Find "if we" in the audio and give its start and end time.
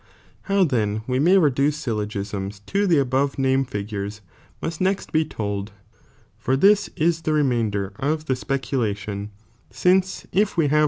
10.31-10.69